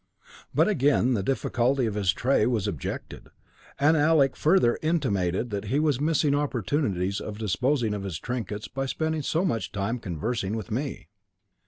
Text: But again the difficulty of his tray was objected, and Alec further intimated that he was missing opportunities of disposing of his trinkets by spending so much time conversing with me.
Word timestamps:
But 0.51 0.67
again 0.67 1.13
the 1.13 1.21
difficulty 1.21 1.85
of 1.85 1.93
his 1.93 2.11
tray 2.11 2.47
was 2.47 2.67
objected, 2.67 3.29
and 3.79 3.95
Alec 3.95 4.35
further 4.35 4.79
intimated 4.81 5.51
that 5.51 5.65
he 5.65 5.79
was 5.79 6.01
missing 6.01 6.33
opportunities 6.33 7.21
of 7.21 7.37
disposing 7.37 7.93
of 7.93 8.01
his 8.01 8.17
trinkets 8.17 8.67
by 8.67 8.87
spending 8.87 9.21
so 9.21 9.45
much 9.45 9.71
time 9.71 9.99
conversing 9.99 10.55
with 10.55 10.71
me. 10.71 11.09